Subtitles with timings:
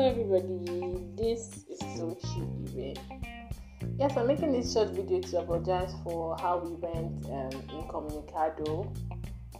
[0.00, 2.98] everybody, this is Sochi Ibe.
[3.96, 8.92] Yes, I'm making this short video to apologize for how we went um, incommunicado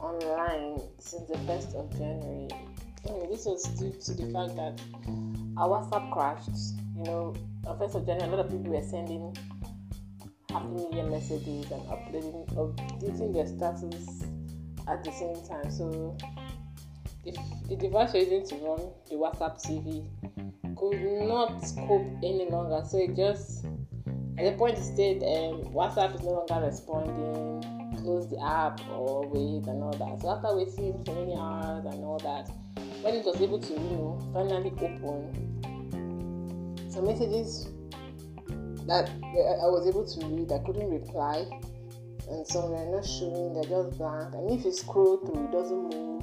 [0.01, 2.49] online since the 1st of January.
[3.09, 4.81] Anyway, this was due to the fact that
[5.57, 6.75] our WhatsApp crashed.
[6.97, 7.35] You know,
[7.67, 9.37] on 1st of January, a lot of people were sending
[10.51, 14.23] happy new year messages and uploading, updating their status
[14.89, 15.71] at the same time.
[15.71, 16.17] So
[17.27, 17.37] if
[17.69, 20.07] the device using to run the WhatsApp TV
[20.77, 23.65] could not cope any longer, so it just
[24.39, 29.27] at the point it said um, WhatsApp is no longer responding, close the app or
[29.29, 30.21] wait and all that.
[30.21, 32.51] So after waiting for many hours and all that,
[33.03, 35.31] when it was able to, you know, finally open,
[36.91, 37.69] some messages
[38.87, 41.47] that I was able to read, I couldn't reply,
[42.29, 44.35] and some were not showing, they're just blank.
[44.35, 46.15] And if you scroll through, it doesn't move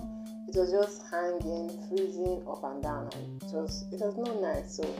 [0.53, 4.75] it was just hanging, freezing up and down, and it was it was not nice.
[4.75, 4.95] So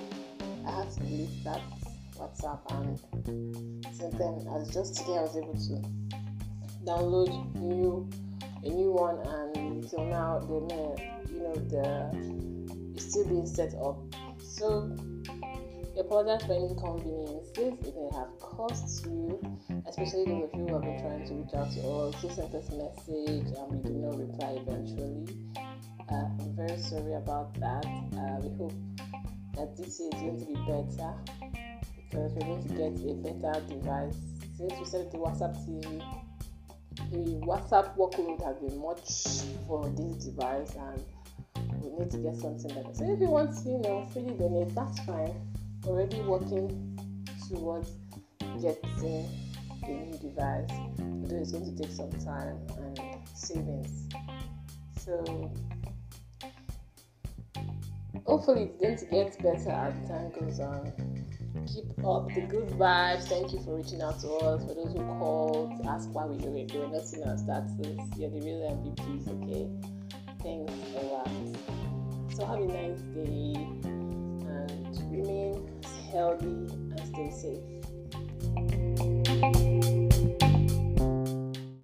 [0.65, 1.61] I had to delete that
[2.15, 5.81] WhatsApp, and since then, as just today, I was able to
[6.85, 8.09] download new
[8.63, 13.97] a new one, and so now the you know the it's still being set up.
[14.41, 14.95] So
[16.01, 19.39] I apologize for any inconveniences it may have cost you,
[19.87, 22.55] especially those of you who have been trying to reach out to us, who sent
[22.55, 25.27] us a message and we did not reply eventually.
[26.09, 27.85] Uh, I'm very sorry about that.
[28.17, 28.73] Uh, we hope
[29.53, 31.13] that this year is going to be better
[32.09, 34.17] because we're going to get a better device.
[34.57, 36.01] Since we set the WhatsApp TV,
[37.11, 41.03] the WhatsApp workload has been much for this device and
[41.79, 42.91] we need to get something better.
[42.91, 45.35] So if you want to, you know, freely donate, that's fine
[45.85, 46.97] already working
[47.49, 47.91] towards
[48.61, 49.27] getting
[49.83, 52.99] a new device, although it's going to take some time and
[53.33, 54.07] savings.
[54.99, 55.51] So
[58.25, 60.93] hopefully it's going to get better as time goes on.
[61.67, 63.23] Keep up the good vibes.
[63.23, 64.63] Thank you for reaching out to us.
[64.63, 67.75] For those who called, ask why we were, they were not seeing our status.
[68.17, 69.69] You're the real MVPs, okay?
[70.41, 71.29] Thanks a lot.
[72.33, 73.53] So have a nice day
[73.83, 75.70] and remain
[76.11, 78.00] healthy and stay safe.